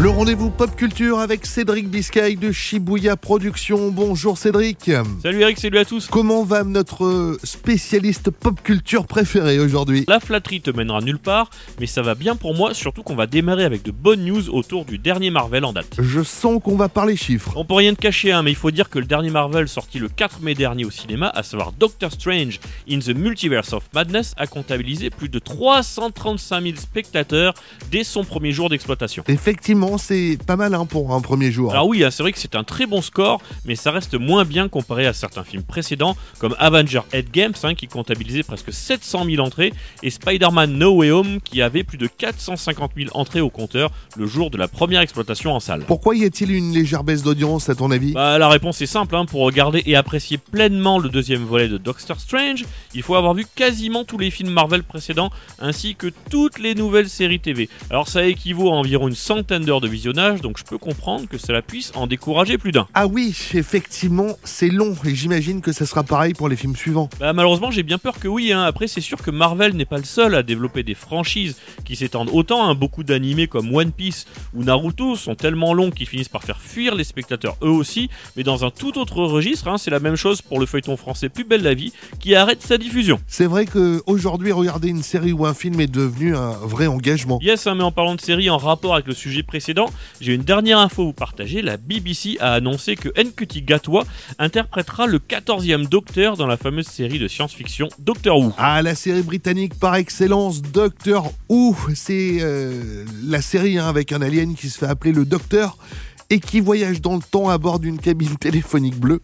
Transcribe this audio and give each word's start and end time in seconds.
Le 0.00 0.10
rendez-vous 0.10 0.50
pop 0.50 0.76
culture 0.76 1.18
avec 1.18 1.44
Cédric 1.44 1.88
Biscay 1.90 2.36
de 2.36 2.52
Shibuya 2.52 3.16
Productions. 3.16 3.90
Bonjour 3.90 4.38
Cédric. 4.38 4.92
Salut 5.24 5.40
Eric, 5.40 5.58
salut 5.58 5.78
à 5.78 5.84
tous. 5.84 6.06
Comment 6.06 6.44
va 6.44 6.62
notre 6.62 7.36
spécialiste 7.42 8.30
pop 8.30 8.62
culture 8.62 9.08
préféré 9.08 9.58
aujourd'hui? 9.58 10.04
La 10.06 10.20
flatterie 10.20 10.60
te 10.60 10.70
mènera 10.70 11.00
nulle 11.00 11.18
part, 11.18 11.50
mais 11.80 11.86
ça 11.86 12.02
va 12.02 12.14
bien 12.14 12.36
pour 12.36 12.54
moi, 12.54 12.74
surtout 12.74 13.02
qu'on 13.02 13.16
va 13.16 13.26
démarrer 13.26 13.64
avec 13.64 13.82
de 13.82 13.90
bonnes 13.90 14.24
news 14.24 14.48
autour 14.50 14.84
du 14.84 14.98
dernier 14.98 15.30
Marvel 15.30 15.64
en 15.64 15.72
date. 15.72 15.96
Je 15.98 16.22
sens 16.22 16.62
qu'on 16.62 16.76
va 16.76 16.88
parler 16.88 17.16
chiffres. 17.16 17.54
On 17.56 17.64
peut 17.64 17.74
rien 17.74 17.92
te 17.92 18.00
cacher, 18.00 18.30
hein, 18.30 18.44
mais 18.44 18.52
il 18.52 18.56
faut 18.56 18.70
dire 18.70 18.90
que 18.90 19.00
le 19.00 19.04
dernier 19.04 19.30
Marvel 19.30 19.66
sorti 19.66 19.98
le 19.98 20.08
4 20.08 20.42
mai 20.42 20.54
dernier 20.54 20.84
au 20.84 20.92
cinéma, 20.92 21.32
à 21.34 21.42
savoir 21.42 21.72
Doctor 21.72 22.12
Strange 22.12 22.60
in 22.88 23.00
the 23.00 23.16
Multiverse 23.16 23.72
of 23.72 23.82
Madness, 23.92 24.34
a 24.36 24.46
comptabilisé 24.46 25.10
plus 25.10 25.28
de 25.28 25.40
335 25.40 26.62
000 26.62 26.76
spectateurs 26.76 27.54
dès 27.90 28.04
son 28.04 28.22
premier 28.22 28.52
jour 28.52 28.68
d'exploitation. 28.68 29.24
Effectivement, 29.26 29.87
c'est 29.96 30.36
pas 30.46 30.56
mal 30.56 30.74
hein, 30.74 30.84
pour 30.84 31.14
un 31.14 31.20
premier 31.20 31.50
jour. 31.50 31.70
Alors 31.72 31.86
oui, 31.86 32.04
hein, 32.04 32.10
c'est 32.10 32.22
vrai 32.22 32.32
que 32.32 32.38
c'est 32.38 32.54
un 32.54 32.64
très 32.64 32.86
bon 32.86 33.00
score, 33.00 33.40
mais 33.64 33.76
ça 33.76 33.90
reste 33.90 34.14
moins 34.14 34.44
bien 34.44 34.68
comparé 34.68 35.06
à 35.06 35.12
certains 35.12 35.44
films 35.44 35.62
précédents, 35.62 36.16
comme 36.38 36.54
Avenger 36.58 37.00
Endgame 37.14 37.52
hein, 37.62 37.74
qui 37.74 37.86
comptabilisait 37.86 38.42
presque 38.42 38.72
700 38.72 39.24
000 39.24 39.44
entrées, 39.44 39.72
et 40.02 40.10
Spider-Man 40.10 40.72
No 40.74 40.96
Way 40.96 41.10
Home 41.10 41.40
qui 41.40 41.62
avait 41.62 41.84
plus 41.84 41.98
de 41.98 42.06
450 42.06 42.92
000 42.96 43.10
entrées 43.14 43.40
au 43.40 43.50
compteur 43.50 43.90
le 44.16 44.26
jour 44.26 44.50
de 44.50 44.58
la 44.58 44.68
première 44.68 45.00
exploitation 45.00 45.52
en 45.52 45.60
salle. 45.60 45.84
Pourquoi 45.86 46.16
y 46.16 46.24
a-t-il 46.24 46.50
une 46.50 46.72
légère 46.72 47.04
baisse 47.04 47.22
d'audience 47.22 47.68
à 47.68 47.74
ton 47.74 47.90
avis? 47.90 48.12
Bah 48.12 48.38
la 48.38 48.48
réponse 48.48 48.82
est 48.82 48.86
simple, 48.86 49.14
hein. 49.16 49.24
pour 49.24 49.42
regarder 49.42 49.82
et 49.86 49.94
apprécier 49.94 50.38
pleinement 50.38 50.98
le 50.98 51.08
deuxième 51.08 51.44
volet 51.44 51.68
de 51.68 51.78
Doctor 51.78 52.18
Strange, 52.18 52.64
il 52.94 53.02
faut 53.02 53.14
avoir 53.14 53.34
vu 53.34 53.46
quasiment 53.54 54.04
tous 54.04 54.18
les 54.18 54.30
films 54.30 54.50
Marvel 54.50 54.82
précédents, 54.82 55.30
ainsi 55.60 55.94
que 55.94 56.08
toutes 56.30 56.58
les 56.58 56.74
nouvelles 56.74 57.08
séries 57.08 57.40
TV. 57.40 57.68
Alors 57.90 58.08
ça 58.08 58.26
équivaut 58.26 58.70
à 58.70 58.74
environ 58.74 59.08
une 59.08 59.14
centaine 59.14 59.64
d'heures 59.64 59.77
de 59.80 59.88
visionnage, 59.88 60.40
donc 60.40 60.58
je 60.58 60.64
peux 60.64 60.78
comprendre 60.78 61.28
que 61.28 61.38
cela 61.38 61.62
puisse 61.62 61.92
en 61.94 62.06
décourager 62.06 62.58
plus 62.58 62.72
d'un. 62.72 62.86
Ah 62.94 63.06
oui, 63.06 63.34
effectivement, 63.54 64.36
c'est 64.44 64.68
long 64.68 64.94
et 65.04 65.14
j'imagine 65.14 65.60
que 65.60 65.72
ça 65.72 65.86
sera 65.86 66.02
pareil 66.02 66.34
pour 66.34 66.48
les 66.48 66.56
films 66.56 66.76
suivants. 66.76 67.08
Bah 67.20 67.32
malheureusement 67.32 67.70
j'ai 67.70 67.82
bien 67.82 67.98
peur 67.98 68.18
que 68.18 68.28
oui, 68.28 68.52
hein. 68.52 68.62
après 68.62 68.88
c'est 68.88 69.00
sûr 69.00 69.22
que 69.22 69.30
Marvel 69.30 69.74
n'est 69.74 69.84
pas 69.84 69.98
le 69.98 70.04
seul 70.04 70.34
à 70.34 70.42
développer 70.42 70.82
des 70.82 70.94
franchises 70.94 71.56
qui 71.84 71.96
s'étendent 71.96 72.30
autant, 72.32 72.68
hein. 72.68 72.74
beaucoup 72.74 73.04
d'animés 73.04 73.46
comme 73.46 73.74
One 73.74 73.92
Piece 73.92 74.26
ou 74.54 74.64
Naruto 74.64 75.16
sont 75.16 75.34
tellement 75.34 75.74
longs 75.74 75.90
qu'ils 75.90 76.06
finissent 76.06 76.28
par 76.28 76.42
faire 76.42 76.60
fuir 76.60 76.94
les 76.94 77.04
spectateurs 77.04 77.56
eux 77.62 77.68
aussi, 77.68 78.10
mais 78.36 78.42
dans 78.42 78.64
un 78.64 78.70
tout 78.70 78.98
autre 78.98 79.22
registre, 79.22 79.68
hein, 79.68 79.78
c'est 79.78 79.90
la 79.90 80.00
même 80.00 80.16
chose 80.16 80.42
pour 80.42 80.60
le 80.60 80.66
feuilleton 80.66 80.96
français 80.96 81.28
Plus 81.28 81.44
belle 81.44 81.62
la 81.62 81.74
vie 81.74 81.92
qui 82.20 82.34
arrête 82.34 82.62
sa 82.62 82.78
diffusion. 82.78 83.20
C'est 83.26 83.46
vrai 83.46 83.66
que 83.66 84.02
aujourd'hui 84.06 84.52
regarder 84.52 84.88
une 84.88 85.02
série 85.02 85.32
ou 85.32 85.46
un 85.46 85.54
film 85.54 85.80
est 85.80 85.90
devenu 85.90 86.36
un 86.36 86.50
vrai 86.50 86.86
engagement. 86.86 87.38
Yes, 87.42 87.66
mais 87.66 87.82
en 87.82 87.92
parlant 87.92 88.14
de 88.14 88.20
série 88.20 88.50
en 88.50 88.58
rapport 88.58 88.94
avec 88.94 89.06
le 89.06 89.14
sujet 89.14 89.42
précédent, 89.42 89.57
j'ai 90.20 90.34
une 90.34 90.42
dernière 90.42 90.78
info 90.78 91.02
à 91.02 91.04
vous 91.06 91.12
partager. 91.12 91.62
La 91.62 91.76
BBC 91.76 92.36
a 92.40 92.54
annoncé 92.54 92.96
que 92.96 93.08
Nkuti 93.20 93.62
Gatwa 93.62 94.04
interprétera 94.38 95.06
le 95.06 95.18
14e 95.18 95.88
Docteur 95.88 96.36
dans 96.36 96.46
la 96.46 96.56
fameuse 96.56 96.86
série 96.86 97.18
de 97.18 97.28
science-fiction 97.28 97.88
Doctor 97.98 98.38
Who. 98.38 98.52
Ah, 98.58 98.82
la 98.82 98.94
série 98.94 99.22
britannique 99.22 99.78
par 99.78 99.96
excellence, 99.96 100.62
Doctor 100.62 101.32
Who. 101.48 101.76
C'est 101.94 102.38
euh, 102.40 103.04
la 103.24 103.42
série 103.42 103.78
hein, 103.78 103.88
avec 103.88 104.12
un 104.12 104.22
alien 104.22 104.54
qui 104.54 104.68
se 104.68 104.78
fait 104.78 104.86
appeler 104.86 105.12
le 105.12 105.24
Docteur 105.24 105.76
et 106.30 106.40
qui 106.40 106.60
voyage 106.60 107.00
dans 107.00 107.16
le 107.16 107.22
temps 107.22 107.48
à 107.48 107.58
bord 107.58 107.78
d'une 107.78 107.98
cabine 107.98 108.36
téléphonique 108.40 108.96
bleue 108.96 109.20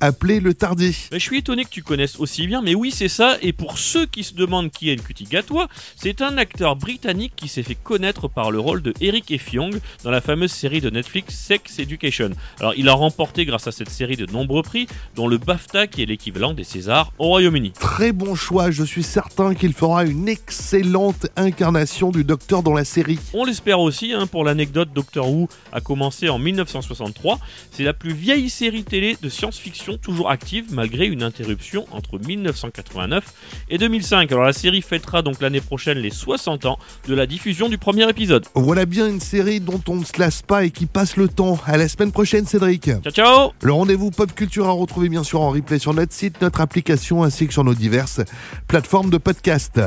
appelée 0.00 0.40
le 0.40 0.54
Tardi. 0.54 1.08
je 1.12 1.18
suis 1.18 1.38
étonné 1.38 1.64
que 1.64 1.70
tu 1.70 1.82
connaisses 1.82 2.18
aussi 2.18 2.46
bien, 2.46 2.62
mais 2.62 2.74
oui 2.74 2.90
c'est 2.90 3.08
ça, 3.08 3.36
et 3.42 3.52
pour 3.52 3.78
ceux 3.78 4.06
qui 4.06 4.24
se 4.24 4.34
demandent 4.34 4.70
qui 4.70 4.90
est 4.90 4.96
Nkuti 4.96 5.24
Gatwa, 5.24 5.68
c'est 5.96 6.22
un 6.22 6.38
acteur 6.38 6.76
britannique 6.76 7.34
qui 7.36 7.48
s'est 7.48 7.62
fait 7.62 7.74
connaître 7.74 8.28
par 8.28 8.50
le 8.50 8.58
rôle 8.58 8.82
de 8.82 8.94
Eric 9.00 9.30
Effiong 9.30 9.78
dans 10.02 10.10
la 10.10 10.20
fameuse 10.20 10.52
série 10.52 10.80
de 10.80 10.90
Netflix 10.90 11.34
Sex 11.34 11.78
Education. 11.78 12.30
Alors 12.60 12.74
il 12.76 12.88
a 12.88 12.94
remporté 12.94 13.44
grâce 13.44 13.66
à 13.66 13.72
cette 13.72 13.90
série 13.90 14.16
de 14.16 14.26
nombreux 14.26 14.62
prix, 14.62 14.86
dont 15.14 15.28
le 15.28 15.38
BAFTA 15.38 15.86
qui 15.86 16.02
est 16.02 16.06
l'équivalent 16.06 16.54
des 16.54 16.64
Césars 16.64 17.12
au 17.18 17.26
Royaume-Uni. 17.26 17.72
Très 17.72 18.12
bon 18.12 18.34
choix, 18.34 18.70
je 18.70 18.84
suis 18.84 19.02
certain 19.02 19.54
qu'il 19.54 19.72
fera 19.72 20.04
une 20.04 20.28
excellente 20.28 21.26
incarnation 21.36 22.10
du 22.10 22.24
Docteur 22.24 22.62
dans 22.62 22.74
la 22.74 22.84
série. 22.84 23.18
On 23.34 23.44
l'espère 23.44 23.80
aussi, 23.80 24.12
hein, 24.12 24.26
pour 24.26 24.44
l'anecdote, 24.44 24.88
Doctor 24.94 25.30
Who 25.30 25.48
a 25.72 25.80
commencé 25.80 26.28
en 26.28 26.38
1963. 26.52 27.38
C'est 27.72 27.84
la 27.84 27.92
plus 27.92 28.12
vieille 28.12 28.48
série 28.50 28.84
télé 28.84 29.16
de 29.20 29.28
science-fiction 29.28 29.98
toujours 29.98 30.30
active 30.30 30.66
malgré 30.70 31.06
une 31.06 31.22
interruption 31.22 31.86
entre 31.90 32.18
1989 32.18 33.24
et 33.70 33.78
2005. 33.78 34.30
Alors 34.32 34.44
la 34.44 34.52
série 34.52 34.82
fêtera 34.82 35.22
donc 35.22 35.40
l'année 35.40 35.60
prochaine 35.60 35.98
les 35.98 36.10
60 36.10 36.66
ans 36.66 36.78
de 37.08 37.14
la 37.14 37.26
diffusion 37.26 37.68
du 37.68 37.78
premier 37.78 38.08
épisode. 38.08 38.44
Voilà 38.54 38.86
bien 38.86 39.08
une 39.08 39.20
série 39.20 39.60
dont 39.60 39.80
on 39.88 39.96
ne 39.96 40.04
se 40.04 40.18
lasse 40.18 40.42
pas 40.42 40.64
et 40.64 40.70
qui 40.70 40.86
passe 40.86 41.16
le 41.16 41.28
temps. 41.28 41.58
À 41.66 41.76
la 41.76 41.88
semaine 41.88 42.12
prochaine 42.12 42.46
Cédric. 42.46 42.84
Ciao 42.84 43.12
ciao 43.12 43.52
Le 43.62 43.72
rendez-vous 43.72 44.10
pop 44.10 44.32
culture 44.32 44.66
à 44.66 44.70
retrouver 44.70 45.08
bien 45.08 45.24
sûr 45.24 45.40
en 45.40 45.50
replay 45.50 45.78
sur 45.78 45.94
notre 45.94 46.12
site, 46.12 46.40
notre 46.40 46.60
application 46.60 47.22
ainsi 47.22 47.46
que 47.46 47.52
sur 47.52 47.64
nos 47.64 47.74
diverses 47.74 48.20
plateformes 48.68 49.10
de 49.10 49.18
podcast. 49.18 49.80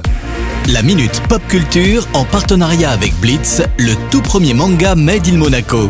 La 0.68 0.84
Minute 0.84 1.22
Pop 1.28 1.42
Culture 1.48 2.08
en 2.14 2.26
partenariat 2.26 2.92
avec 2.92 3.14
Blitz, 3.22 3.62
le 3.80 3.96
tout 4.12 4.22
premier 4.22 4.54
manga 4.54 4.94
Made 4.94 5.28
in 5.28 5.38
Monaco. 5.38 5.90